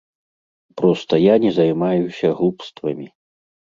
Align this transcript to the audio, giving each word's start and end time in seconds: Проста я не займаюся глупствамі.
Проста 0.79 1.13
я 1.23 1.35
не 1.45 1.51
займаюся 1.59 2.27
глупствамі. 2.41 3.07